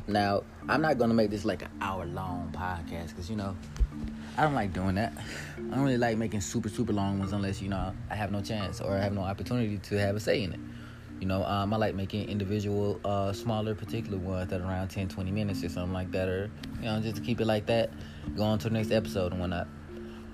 now 0.09 0.43
I'm 0.69 0.83
not 0.83 0.99
gonna 0.99 1.15
make 1.15 1.31
this 1.31 1.45
like 1.45 1.63
an 1.63 1.71
hour 1.81 2.05
long 2.05 2.51
podcast 2.53 3.11
because 3.11 3.31
you 3.31 3.37
know 3.37 3.57
I 4.37 4.43
don't 4.43 4.55
like 4.55 4.73
doing 4.73 4.97
that. 4.97 5.13
I 5.57 5.61
don't 5.77 5.85
really 5.85 5.99
like 5.99 6.19
making 6.19 6.41
super 6.41 6.69
super 6.69 6.93
long 6.93 7.21
ones 7.21 7.33
unless 7.33 7.63
you 7.63 7.69
know 7.69 7.95
I 8.11 8.17
have 8.17 8.33
no 8.33 8.41
chance 8.41 8.81
or 8.81 8.91
I 8.91 9.01
have 9.01 9.13
no 9.13 9.21
opportunity 9.21 9.79
to 9.79 10.01
have 10.01 10.17
a 10.17 10.21
say 10.21 10.43
in 10.43 10.55
it. 10.55 10.61
You 11.21 11.29
know, 11.29 11.45
um, 11.45 11.73
I 11.73 11.77
like 11.77 11.95
making 11.95 12.29
individual, 12.29 12.99
uh, 13.05 13.33
smaller, 13.33 13.77
particular 13.77 14.19
ones 14.19 14.51
that 14.51 14.61
are 14.61 14.65
around 14.65 14.89
10, 14.89 15.07
20 15.07 15.31
minutes 15.31 15.63
or 15.63 15.69
something 15.69 15.93
like 15.93 16.11
that, 16.11 16.29
or 16.29 16.51
you 16.81 16.87
know, 16.87 17.01
just 17.01 17.15
to 17.15 17.23
keep 17.23 17.41
it 17.41 17.47
like 17.47 17.67
that. 17.67 17.91
Go 18.37 18.43
on 18.43 18.59
to 18.59 18.69
the 18.69 18.75
next 18.75 18.91
episode 18.91 19.31
and 19.31 19.41
whatnot. 19.41 19.69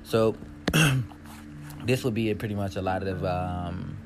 So 0.04 0.36
this 1.84 2.02
will 2.02 2.12
be 2.12 2.30
a, 2.30 2.34
pretty 2.34 2.54
much 2.54 2.76
a 2.76 2.82
lot 2.82 3.02
of, 3.02 3.26
um, 3.26 3.98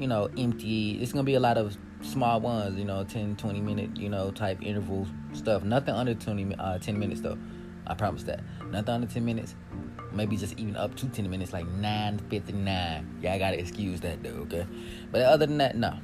you 0.00 0.08
know, 0.08 0.28
empty. 0.36 1.00
It's 1.00 1.12
gonna 1.12 1.22
be 1.22 1.34
a 1.34 1.40
lot 1.40 1.58
of 1.58 1.76
small 2.02 2.40
ones, 2.40 2.78
you 2.78 2.84
know, 2.84 3.04
10, 3.04 3.36
20 3.36 3.60
minute, 3.60 3.96
you 3.96 4.08
know, 4.08 4.30
type 4.30 4.62
interval 4.62 5.06
stuff. 5.32 5.62
Nothing 5.62 5.94
under 5.94 6.14
20, 6.14 6.54
uh, 6.58 6.78
10 6.78 6.98
minutes 6.98 7.20
though. 7.20 7.38
I 7.86 7.94
promise 7.94 8.22
that. 8.24 8.40
Nothing 8.70 8.94
under 8.94 9.06
10 9.06 9.24
minutes. 9.24 9.54
Maybe 10.12 10.36
just 10.36 10.58
even 10.58 10.76
up 10.76 10.96
to 10.96 11.08
10 11.08 11.30
minutes, 11.30 11.52
like 11.52 11.66
9.59. 11.66 13.04
Yeah, 13.22 13.34
I 13.34 13.38
gotta 13.38 13.58
excuse 13.58 14.00
that 14.00 14.22
though, 14.22 14.30
okay? 14.42 14.66
But 15.12 15.22
other 15.22 15.46
than 15.46 15.58
that, 15.58 15.76
no. 15.76 15.98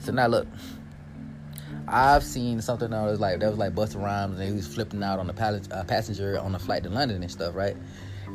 So 0.00 0.12
now 0.12 0.26
look. 0.26 0.46
I've 1.88 2.24
seen 2.24 2.60
something 2.60 2.90
that 2.90 3.02
was 3.04 3.20
like 3.20 3.38
that 3.38 3.48
was 3.48 3.58
like 3.58 3.74
Busta 3.74 4.02
Rhymes 4.02 4.40
and 4.40 4.48
he 4.48 4.54
was 4.54 4.66
flipping 4.66 5.04
out 5.04 5.20
on 5.20 5.28
the 5.28 5.32
pal- 5.32 5.60
uh, 5.70 5.84
passenger 5.84 6.36
on 6.38 6.50
the 6.50 6.58
flight 6.58 6.82
to 6.82 6.90
London 6.90 7.22
and 7.22 7.30
stuff, 7.30 7.54
right? 7.54 7.76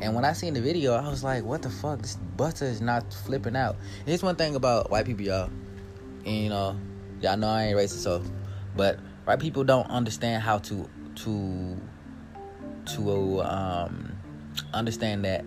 And 0.00 0.14
when 0.14 0.24
I 0.24 0.32
seen 0.32 0.54
the 0.54 0.60
video, 0.62 0.94
I 0.94 1.06
was 1.08 1.22
like, 1.22 1.44
"What 1.44 1.60
the 1.60 1.68
fuck? 1.68 2.00
This 2.00 2.18
Busta 2.36 2.62
is 2.62 2.80
not 2.80 3.12
flipping 3.12 3.54
out." 3.54 3.76
And 4.00 4.08
here's 4.08 4.22
one 4.22 4.36
thing 4.36 4.54
about 4.54 4.90
white 4.90 5.04
people, 5.04 5.24
y'all. 5.24 5.50
You 6.24 6.48
know, 6.48 6.78
y'all 7.20 7.36
know 7.36 7.48
I 7.48 7.64
ain't 7.64 7.76
racist, 7.76 8.02
so 8.02 8.22
but 8.76 8.98
white 9.24 9.40
people 9.40 9.64
don't 9.64 9.88
understand 9.88 10.42
how 10.42 10.58
to 10.58 10.88
to 11.16 11.76
to 12.94 13.42
um, 13.42 14.12
understand 14.72 15.24
that 15.24 15.44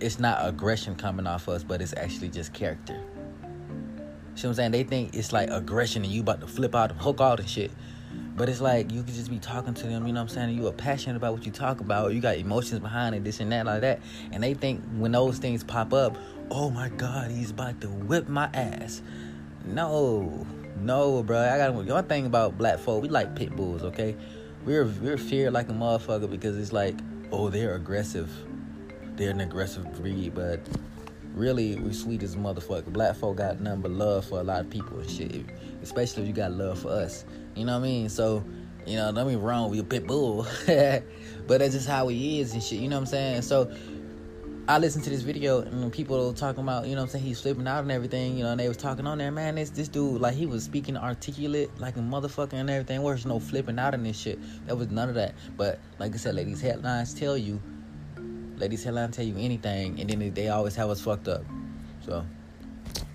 it's 0.00 0.18
not 0.18 0.46
aggression 0.46 0.94
coming 0.94 1.26
off 1.26 1.48
us, 1.48 1.62
but 1.62 1.80
it's 1.80 1.94
actually 1.96 2.28
just 2.28 2.52
character. 2.52 3.00
See 4.34 4.46
what 4.46 4.50
I'm 4.50 4.54
saying? 4.54 4.70
They 4.72 4.84
think 4.84 5.14
it's 5.14 5.32
like 5.32 5.48
aggression 5.50 6.04
and 6.04 6.12
you 6.12 6.20
about 6.20 6.40
to 6.42 6.46
flip 6.46 6.74
out 6.74 6.90
and 6.90 7.00
hook 7.00 7.20
out 7.20 7.40
and 7.40 7.48
shit. 7.48 7.70
But 8.36 8.50
it's 8.50 8.60
like 8.60 8.92
you 8.92 9.02
could 9.02 9.14
just 9.14 9.30
be 9.30 9.38
talking 9.38 9.72
to 9.72 9.86
them, 9.86 10.06
you 10.06 10.12
know 10.12 10.20
what 10.20 10.30
I'm 10.30 10.34
saying? 10.34 10.58
You 10.58 10.66
are 10.66 10.72
passionate 10.72 11.16
about 11.16 11.32
what 11.32 11.46
you 11.46 11.52
talk 11.52 11.80
about, 11.80 12.12
you 12.12 12.20
got 12.20 12.36
emotions 12.36 12.80
behind 12.80 13.14
it, 13.14 13.24
this 13.24 13.40
and 13.40 13.50
that, 13.50 13.64
like 13.64 13.80
that. 13.80 14.00
And 14.30 14.42
they 14.42 14.52
think 14.52 14.84
when 14.92 15.12
those 15.12 15.38
things 15.38 15.64
pop 15.64 15.94
up, 15.94 16.18
oh 16.50 16.68
my 16.68 16.90
God, 16.90 17.30
he's 17.30 17.50
about 17.50 17.80
to 17.80 17.88
whip 17.88 18.28
my 18.28 18.50
ass. 18.52 19.00
No, 19.66 20.46
no, 20.80 21.22
bro. 21.22 21.38
I 21.38 21.58
got 21.58 21.74
one 21.74 22.04
thing 22.04 22.26
about 22.26 22.56
black 22.56 22.78
folk. 22.78 23.02
We 23.02 23.08
like 23.08 23.34
pit 23.34 23.54
bulls, 23.56 23.82
okay? 23.82 24.16
We're 24.64 24.84
we're 24.84 25.18
feared 25.18 25.52
like 25.52 25.68
a 25.68 25.72
motherfucker 25.72 26.30
because 26.30 26.56
it's 26.56 26.72
like, 26.72 26.96
oh, 27.32 27.50
they're 27.50 27.74
aggressive. 27.74 28.30
They're 29.16 29.30
an 29.30 29.40
aggressive 29.40 29.92
breed, 29.96 30.34
but 30.34 30.60
really 31.34 31.76
we 31.76 31.92
sweet 31.92 32.22
as 32.22 32.36
motherfucker. 32.36 32.86
Black 32.86 33.16
folk 33.16 33.38
got 33.38 33.60
nothing 33.60 33.82
but 33.82 33.90
love 33.90 34.24
for 34.24 34.40
a 34.40 34.44
lot 34.44 34.60
of 34.60 34.70
people 34.70 34.98
and 35.00 35.10
shit. 35.10 35.44
Especially 35.82 36.22
if 36.22 36.28
you 36.28 36.34
got 36.34 36.52
love 36.52 36.78
for 36.78 36.90
us. 36.90 37.24
You 37.54 37.64
know 37.64 37.72
what 37.72 37.86
I 37.86 37.88
mean? 37.88 38.08
So, 38.08 38.44
you 38.86 38.96
know, 38.96 39.12
don't 39.12 39.28
be 39.28 39.36
wrong, 39.36 39.70
we 39.70 39.80
a 39.80 39.84
pit 39.84 40.06
bull. 40.06 40.46
but 40.66 41.02
that's 41.46 41.74
just 41.74 41.88
how 41.88 42.08
he 42.08 42.40
is 42.40 42.52
and 42.52 42.62
shit, 42.62 42.80
you 42.80 42.88
know 42.88 42.96
what 42.96 43.00
I'm 43.00 43.06
saying? 43.06 43.42
So 43.42 43.70
I 44.68 44.78
listened 44.78 45.04
to 45.04 45.10
this 45.10 45.22
video 45.22 45.60
and 45.60 45.92
people 45.92 46.32
talking 46.32 46.64
about, 46.64 46.88
you 46.88 46.96
know 46.96 47.02
I'm 47.02 47.08
saying, 47.08 47.24
he's 47.24 47.40
flipping 47.40 47.68
out 47.68 47.82
and 47.82 47.92
everything, 47.92 48.36
you 48.36 48.42
know, 48.42 48.50
and 48.50 48.58
they 48.58 48.66
was 48.66 48.76
talking 48.76 49.06
on 49.06 49.18
there, 49.18 49.30
man, 49.30 49.54
this 49.54 49.70
this 49.70 49.86
dude, 49.86 50.20
like 50.20 50.34
he 50.34 50.44
was 50.44 50.64
speaking 50.64 50.96
articulate 50.96 51.70
like 51.78 51.96
a 51.96 52.00
motherfucker 52.00 52.54
and 52.54 52.68
everything. 52.68 53.00
Where's 53.02 53.24
no 53.24 53.38
flipping 53.38 53.78
out 53.78 53.94
in 53.94 54.02
this 54.02 54.18
shit. 54.18 54.40
There 54.66 54.74
was 54.74 54.88
none 54.90 55.08
of 55.08 55.14
that. 55.14 55.36
But 55.56 55.78
like 56.00 56.14
I 56.14 56.16
said, 56.16 56.34
ladies 56.34 56.60
headlines 56.60 57.14
tell 57.14 57.38
you 57.38 57.62
ladies 58.56 58.82
headlines 58.82 59.14
tell 59.14 59.24
you 59.24 59.36
anything 59.38 60.00
and 60.00 60.10
then 60.10 60.34
they 60.34 60.48
always 60.48 60.74
have 60.74 60.90
us 60.90 61.00
fucked 61.00 61.28
up. 61.28 61.44
So 62.04 62.26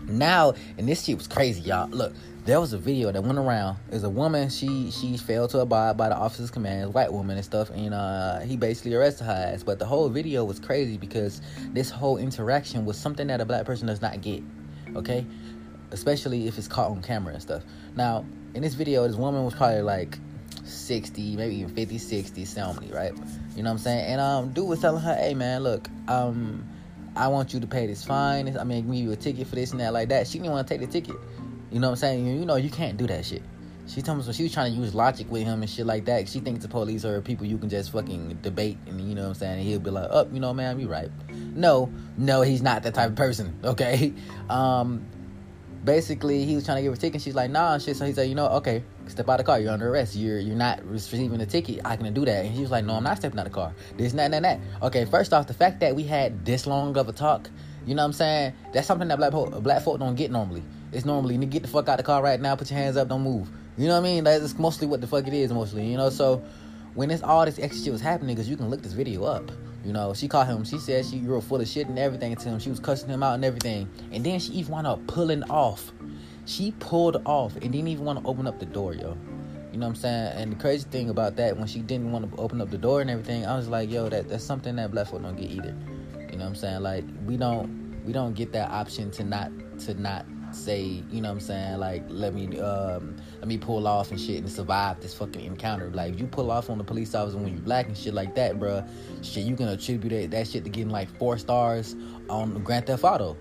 now 0.07 0.53
and 0.77 0.87
this 0.87 1.03
shit 1.05 1.17
was 1.17 1.27
crazy, 1.27 1.61
y'all. 1.61 1.89
Look, 1.89 2.13
there 2.43 2.59
was 2.59 2.73
a 2.73 2.77
video 2.77 3.11
that 3.11 3.23
went 3.23 3.37
around. 3.37 3.77
There's 3.89 4.03
a 4.03 4.09
woman. 4.09 4.49
She 4.49 4.89
she 4.91 5.15
failed 5.17 5.51
to 5.51 5.59
abide 5.59 5.95
by 5.97 6.09
the 6.09 6.15
officer's 6.15 6.49
commands, 6.49 6.93
white 6.93 7.13
woman 7.13 7.37
and 7.37 7.45
stuff. 7.45 7.69
And 7.69 7.93
uh, 7.93 8.39
he 8.39 8.57
basically 8.57 8.95
arrested 8.95 9.25
her 9.25 9.53
ass. 9.53 9.63
But 9.63 9.77
the 9.77 9.85
whole 9.85 10.09
video 10.09 10.43
was 10.43 10.59
crazy 10.59 10.97
because 10.97 11.41
this 11.71 11.91
whole 11.91 12.17
interaction 12.17 12.85
was 12.85 12.97
something 12.97 13.27
that 13.27 13.41
a 13.41 13.45
black 13.45 13.65
person 13.65 13.87
does 13.87 14.01
not 14.01 14.21
get. 14.21 14.41
Okay, 14.95 15.25
especially 15.91 16.47
if 16.47 16.57
it's 16.57 16.67
caught 16.67 16.89
on 16.89 17.01
camera 17.03 17.33
and 17.33 17.41
stuff. 17.41 17.63
Now 17.95 18.25
in 18.55 18.63
this 18.63 18.73
video, 18.73 19.07
this 19.07 19.15
woman 19.15 19.45
was 19.45 19.53
probably 19.53 19.83
like 19.83 20.17
60, 20.63 21.35
maybe 21.35 21.55
even 21.57 21.73
50, 21.75 21.97
60, 21.99 22.45
70, 22.45 22.91
right? 22.91 23.13
You 23.55 23.63
know 23.63 23.69
what 23.69 23.73
I'm 23.73 23.77
saying? 23.77 24.05
And 24.13 24.19
um, 24.19 24.51
dude 24.51 24.67
was 24.67 24.81
telling 24.81 25.03
her, 25.03 25.15
"Hey 25.15 25.35
man, 25.35 25.61
look, 25.63 25.87
um." 26.07 26.67
I 27.15 27.27
want 27.27 27.53
you 27.53 27.59
to 27.59 27.67
pay 27.67 27.87
this 27.87 28.03
fine. 28.03 28.57
I 28.57 28.63
mean, 28.63 28.85
give 28.85 28.95
you 28.95 29.11
a 29.11 29.15
ticket 29.15 29.47
for 29.47 29.55
this 29.55 29.71
and 29.71 29.79
that, 29.81 29.93
like 29.93 30.09
that. 30.09 30.27
She 30.27 30.39
didn't 30.39 30.51
want 30.51 30.67
to 30.67 30.73
take 30.73 30.81
the 30.81 30.91
ticket. 30.91 31.19
You 31.71 31.79
know 31.79 31.87
what 31.87 31.93
I'm 31.93 31.97
saying? 31.97 32.25
You, 32.25 32.45
know, 32.45 32.55
you 32.55 32.69
can't 32.69 32.97
do 32.97 33.07
that 33.07 33.25
shit. 33.25 33.43
She 33.87 34.01
told 34.01 34.25
me 34.25 34.33
she 34.33 34.43
was 34.43 34.53
trying 34.53 34.73
to 34.73 34.79
use 34.79 34.95
logic 34.95 35.29
with 35.29 35.43
him 35.43 35.61
and 35.61 35.69
shit 35.69 35.85
like 35.85 36.05
that. 36.05 36.29
She 36.29 36.39
thinks 36.39 36.61
the 36.61 36.69
police 36.69 37.03
are 37.03 37.19
people 37.21 37.45
you 37.45 37.57
can 37.57 37.67
just 37.67 37.91
fucking 37.91 38.39
debate 38.41 38.77
and 38.87 39.01
you 39.01 39.15
know 39.15 39.23
what 39.23 39.29
I'm 39.29 39.33
saying? 39.33 39.59
And 39.59 39.67
he'll 39.67 39.79
be 39.79 39.89
like, 39.89 40.07
oh, 40.09 40.29
you 40.31 40.39
know, 40.39 40.53
man, 40.53 40.79
you're 40.79 40.89
right. 40.89 41.11
No, 41.29 41.91
no, 42.17 42.41
he's 42.41 42.61
not 42.61 42.83
that 42.83 42.93
type 42.93 43.09
of 43.09 43.15
person, 43.15 43.59
okay? 43.63 44.13
Um, 44.49 45.05
basically, 45.83 46.45
he 46.45 46.55
was 46.55 46.63
trying 46.63 46.77
to 46.77 46.83
give 46.83 46.93
her 46.93 46.97
a 46.97 46.99
ticket. 46.99 47.21
She's 47.21 47.35
like, 47.35 47.51
nah, 47.51 47.77
shit. 47.79 47.97
So 47.97 48.05
he 48.05 48.13
said, 48.13 48.29
you 48.29 48.35
know, 48.35 48.47
okay, 48.47 48.83
step 49.07 49.27
out 49.29 49.33
of 49.33 49.37
the 49.39 49.43
car. 49.43 49.59
You're 49.59 49.71
under 49.71 49.89
arrest. 49.89 50.15
You're 50.15 50.39
you're 50.39 50.55
not 50.55 50.83
receiving 50.85 51.39
a 51.41 51.45
ticket. 51.45 51.81
I 51.85 51.95
can 51.95 52.13
do 52.13 52.25
that. 52.25 52.45
And 52.45 52.53
he 52.53 52.61
was 52.61 52.71
like, 52.71 52.85
no, 52.85 52.95
I'm 52.95 53.03
not 53.03 53.17
stepping 53.17 53.39
out 53.39 53.45
of 53.45 53.51
the 53.51 53.55
car. 53.55 53.73
This, 53.97 54.13
that, 54.13 54.31
that, 54.31 54.43
that. 54.43 54.59
Okay, 54.81 55.05
first 55.05 55.33
off, 55.33 55.47
the 55.47 55.53
fact 55.53 55.79
that 55.79 55.95
we 55.95 56.03
had 56.03 56.45
this 56.45 56.67
long 56.67 56.95
of 56.97 57.09
a 57.09 57.13
talk, 57.13 57.49
you 57.85 57.95
know 57.95 58.03
what 58.03 58.07
I'm 58.07 58.13
saying? 58.13 58.53
That's 58.73 58.87
something 58.87 59.07
that 59.07 59.17
black, 59.17 59.31
black 59.31 59.81
folk 59.81 59.99
don't 59.99 60.15
get 60.15 60.31
normally. 60.31 60.63
It's 60.91 61.05
normally 61.05 61.35
you 61.35 61.45
get 61.45 61.61
the 61.61 61.67
fuck 61.67 61.87
out 61.87 61.97
the 61.97 62.03
car 62.03 62.21
right 62.21 62.39
now, 62.39 62.55
put 62.55 62.69
your 62.69 62.79
hands 62.79 62.97
up, 62.97 63.07
don't 63.07 63.23
move. 63.23 63.49
You 63.77 63.87
know 63.87 63.93
what 63.93 64.07
I 64.07 64.13
mean? 64.13 64.23
That's 64.23 64.57
mostly 64.57 64.87
what 64.87 65.01
the 65.01 65.07
fuck 65.07 65.25
it 65.27 65.33
is, 65.33 65.51
mostly. 65.51 65.87
You 65.87 65.97
know, 65.97 66.09
so 66.09 66.43
when 66.93 67.09
this 67.09 67.23
all 67.23 67.45
this 67.45 67.57
extra 67.59 67.85
shit 67.85 67.93
was 67.93 68.01
happening, 68.01 68.35
because 68.35 68.49
you 68.49 68.57
can 68.57 68.69
look 68.69 68.81
this 68.81 68.93
video 68.93 69.23
up. 69.23 69.51
You 69.83 69.93
know, 69.93 70.13
she 70.13 70.27
caught 70.27 70.47
him. 70.47 70.63
She 70.63 70.77
said 70.77 71.05
she 71.05 71.19
grew 71.19 71.41
full 71.41 71.59
of 71.59 71.67
shit 71.67 71.87
and 71.87 71.97
everything 71.97 72.35
to 72.35 72.49
him. 72.49 72.59
She 72.59 72.69
was 72.69 72.79
cussing 72.79 73.09
him 73.09 73.23
out 73.23 73.33
and 73.33 73.45
everything. 73.45 73.89
And 74.11 74.23
then 74.23 74.39
she 74.39 74.51
even 74.53 74.73
wound 74.73 74.85
up 74.85 75.07
pulling 75.07 75.43
off. 75.43 75.91
She 76.45 76.71
pulled 76.79 77.21
off 77.25 77.53
and 77.53 77.71
didn't 77.71 77.87
even 77.87 78.05
want 78.05 78.21
to 78.21 78.27
open 78.27 78.47
up 78.47 78.59
the 78.59 78.65
door, 78.65 78.93
yo. 78.93 79.17
You 79.71 79.77
know 79.77 79.85
what 79.85 79.91
I'm 79.91 79.95
saying? 79.95 80.33
And 80.35 80.51
the 80.51 80.55
crazy 80.57 80.85
thing 80.89 81.09
about 81.09 81.37
that, 81.37 81.55
when 81.57 81.67
she 81.67 81.79
didn't 81.79 82.11
want 82.11 82.29
to 82.29 82.37
open 82.41 82.59
up 82.59 82.71
the 82.71 82.77
door 82.77 82.99
and 82.99 83.09
everything, 83.09 83.45
I 83.45 83.55
was 83.55 83.69
like, 83.69 83.89
yo, 83.89 84.09
that 84.09 84.27
that's 84.27 84.43
something 84.43 84.75
that 84.75 84.91
black 84.91 85.07
folk 85.07 85.21
don't 85.21 85.37
get 85.37 85.49
either. 85.49 85.75
You 86.31 86.37
know 86.37 86.43
what 86.43 86.49
I'm 86.49 86.55
saying? 86.55 86.81
Like 86.81 87.05
we 87.25 87.37
don't 87.37 88.03
we 88.05 88.11
don't 88.11 88.33
get 88.33 88.51
that 88.53 88.69
option 88.69 89.11
to 89.11 89.23
not 89.23 89.51
to 89.79 89.93
not 89.93 90.25
say, 90.51 91.01
you 91.09 91.21
know 91.21 91.29
what 91.29 91.35
I'm 91.35 91.39
saying, 91.39 91.77
like 91.79 92.03
let 92.09 92.33
me 92.33 92.59
um 92.59 93.15
let 93.39 93.47
me 93.47 93.57
pull 93.57 93.87
off 93.87 94.11
and 94.11 94.19
shit 94.19 94.39
and 94.39 94.49
survive 94.49 94.99
this 94.99 95.13
fucking 95.13 95.43
encounter. 95.45 95.89
Like 95.91 96.13
if 96.13 96.19
you 96.19 96.27
pull 96.27 96.51
off 96.51 96.69
on 96.69 96.77
the 96.77 96.83
police 96.83 97.15
officer 97.15 97.37
when 97.37 97.53
you 97.53 97.59
black 97.59 97.87
and 97.87 97.97
shit 97.97 98.13
like 98.13 98.35
that, 98.35 98.59
bro, 98.59 98.83
shit 99.21 99.45
you 99.45 99.55
can 99.55 99.69
attribute 99.69 100.11
that, 100.11 100.31
that 100.31 100.47
shit 100.47 100.65
to 100.65 100.69
getting 100.69 100.91
like 100.91 101.09
four 101.17 101.37
stars 101.37 101.95
on 102.29 102.61
Grand 102.63 102.87
Theft 102.87 103.05
Auto. 103.05 103.37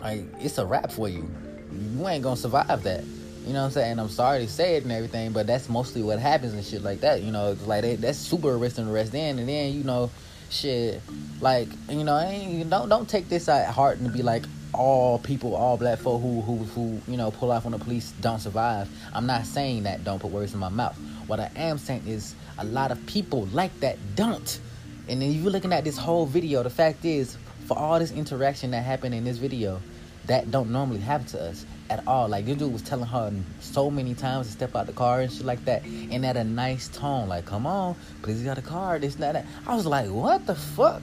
Like 0.00 0.26
it's 0.38 0.58
a 0.58 0.66
wrap 0.66 0.92
for 0.92 1.08
you. 1.08 1.28
You 1.72 2.08
ain't 2.08 2.22
gonna 2.22 2.36
survive 2.36 2.82
that. 2.82 3.04
You 3.46 3.54
know 3.54 3.60
what 3.60 3.66
I'm 3.66 3.70
saying? 3.72 3.98
I'm 3.98 4.08
sorry 4.08 4.40
to 4.44 4.50
say 4.50 4.76
it 4.76 4.82
and 4.82 4.92
everything, 4.92 5.32
but 5.32 5.46
that's 5.46 5.68
mostly 5.68 6.02
what 6.02 6.18
happens 6.18 6.52
and 6.52 6.64
shit 6.64 6.82
like 6.82 7.00
that. 7.00 7.22
You 7.22 7.32
know, 7.32 7.56
like 7.64 7.82
they, 7.82 7.96
that's 7.96 8.18
super 8.18 8.52
arresting 8.52 8.88
arrest 8.88 9.14
in, 9.14 9.38
and 9.38 9.48
then 9.48 9.72
you 9.72 9.84
know, 9.84 10.10
shit, 10.50 11.00
like 11.40 11.68
you 11.88 12.04
know, 12.04 12.64
don't 12.68 12.88
don't 12.88 13.08
take 13.08 13.28
this 13.28 13.48
at 13.48 13.70
heart 13.72 13.98
and 13.98 14.12
be 14.12 14.22
like, 14.22 14.44
all 14.74 15.18
people, 15.18 15.54
all 15.54 15.76
black 15.76 15.98
folk 15.98 16.20
who 16.20 16.40
who 16.42 16.56
who 16.58 17.00
you 17.10 17.16
know 17.16 17.30
pull 17.30 17.50
off 17.50 17.66
on 17.66 17.72
the 17.72 17.78
police 17.78 18.12
don't 18.20 18.40
survive. 18.40 18.88
I'm 19.14 19.26
not 19.26 19.46
saying 19.46 19.84
that. 19.84 20.04
Don't 20.04 20.18
put 20.20 20.30
words 20.30 20.52
in 20.52 20.60
my 20.60 20.68
mouth. 20.68 20.98
What 21.26 21.40
I 21.40 21.50
am 21.56 21.78
saying 21.78 22.04
is 22.06 22.34
a 22.58 22.64
lot 22.64 22.90
of 22.90 23.04
people 23.06 23.46
like 23.46 23.78
that 23.80 23.98
don't. 24.14 24.60
And 25.08 25.22
then 25.22 25.32
you're 25.32 25.50
looking 25.50 25.72
at 25.72 25.84
this 25.84 25.96
whole 25.96 26.26
video. 26.26 26.62
The 26.62 26.70
fact 26.70 27.04
is, 27.04 27.38
for 27.66 27.78
all 27.78 27.98
this 27.98 28.12
interaction 28.12 28.70
that 28.72 28.82
happened 28.82 29.14
in 29.14 29.24
this 29.24 29.38
video, 29.38 29.80
that 30.28 30.50
don't 30.50 30.70
normally 30.70 31.00
happen 31.00 31.26
to 31.28 31.40
us 31.40 31.66
at 31.90 32.06
all. 32.06 32.28
Like 32.28 32.46
this 32.46 32.56
dude 32.56 32.72
was 32.72 32.82
telling 32.82 33.06
her 33.06 33.32
so 33.60 33.90
many 33.90 34.14
times 34.14 34.46
to 34.46 34.52
step 34.52 34.76
out 34.76 34.86
the 34.86 34.92
car 34.92 35.20
and 35.20 35.32
shit 35.32 35.44
like 35.44 35.64
that, 35.64 35.84
and 35.84 36.24
at 36.24 36.36
a 36.36 36.44
nice 36.44 36.88
tone, 36.88 37.28
like, 37.28 37.44
"Come 37.44 37.66
on, 37.66 37.96
please 38.22 38.42
got 38.42 38.56
a 38.56 38.62
car." 38.62 38.98
This, 38.98 39.16
that, 39.16 39.32
that. 39.32 39.46
I 39.66 39.74
was 39.74 39.86
like, 39.86 40.08
"What 40.08 40.46
the 40.46 40.54
fuck?" 40.54 41.02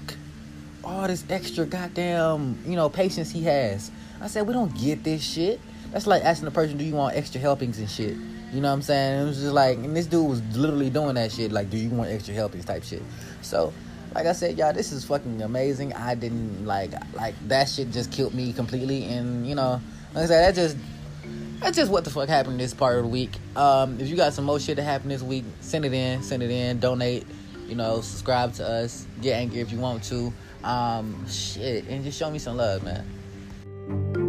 all 0.86 1.08
this 1.08 1.26
extra 1.30 1.66
goddamn, 1.66 2.58
you 2.66 2.76
know, 2.76 2.90
patience 2.90 3.32
he 3.32 3.44
has. 3.44 3.92
I 4.22 4.28
said, 4.28 4.48
we 4.48 4.54
don't 4.54 4.74
get 4.78 5.04
this 5.04 5.24
shit. 5.24 5.60
That's 5.92 6.08
like 6.08 6.24
asking 6.24 6.46
the 6.46 6.52
person, 6.52 6.78
do 6.78 6.86
you 6.86 6.94
want 6.94 7.16
extra 7.16 7.42
helpings 7.42 7.80
and 7.80 7.90
shit? 7.90 8.16
You 8.54 8.62
know 8.62 8.70
what 8.70 8.76
I'm 8.76 8.82
saying? 8.84 9.22
It 9.22 9.26
was 9.26 9.42
just 9.42 9.54
like, 9.54 9.78
and 9.78 9.96
this 9.96 10.06
dude 10.06 10.30
was 10.30 10.42
literally 10.56 10.90
doing 10.90 11.16
that 11.16 11.32
shit. 11.32 11.52
Like, 11.52 11.70
do 11.70 11.78
you 11.78 11.90
want 11.90 12.12
extra 12.12 12.34
helpings 12.34 12.66
type 12.66 12.84
shit? 12.84 13.02
So, 13.42 13.74
like 14.14 14.26
I 14.26 14.34
said, 14.34 14.58
y'all, 14.58 14.74
this 14.74 14.92
is 14.92 15.06
fucking 15.06 15.42
amazing. 15.42 15.94
I 15.94 16.16
didn't 16.16 16.66
like, 16.66 16.94
like 17.16 17.36
that 17.48 17.70
shit 17.70 17.92
just 17.92 18.12
killed 18.12 18.34
me 18.34 18.54
completely. 18.54 19.06
And 19.06 19.48
you 19.48 19.56
know, 19.56 19.82
like 20.14 20.26
I 20.26 20.28
said, 20.28 20.48
that 20.48 20.56
just, 20.56 20.78
that's 21.60 21.78
just 21.78 21.92
what 21.92 22.04
the 22.04 22.10
fuck 22.10 22.30
happened 22.30 22.60
this 22.60 22.74
part 22.74 22.98
of 22.98 23.04
the 23.04 23.10
week. 23.10 23.32
Um, 23.56 24.00
if 24.00 24.08
you 24.08 24.16
got 24.16 24.34
some 24.34 24.46
more 24.46 24.60
shit 24.60 24.76
that 24.78 24.84
happened 24.84 25.12
this 25.12 25.22
week, 25.22 25.46
send 25.62 25.86
it 25.86 25.94
in, 25.94 26.22
send 26.24 26.44
it 26.44 26.52
in, 26.52 26.80
donate. 26.80 27.26
You 27.68 27.76
know, 27.76 28.02
subscribe 28.02 28.54
to 28.56 28.68
us. 28.68 29.08
Get 29.22 29.34
angry 29.38 29.60
if 29.60 29.72
you 29.72 29.80
want 29.80 30.04
to. 30.06 30.32
Um, 30.64 31.28
shit, 31.28 31.88
and 31.88 32.04
just 32.04 32.18
show 32.18 32.30
me 32.30 32.40
some 32.40 32.58
love, 32.58 32.84
man. 32.84 34.25